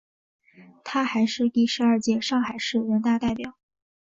[0.83, 3.55] 她还是第十二届上海市人大代表。